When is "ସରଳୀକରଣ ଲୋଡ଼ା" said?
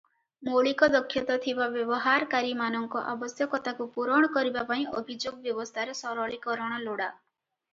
6.01-7.07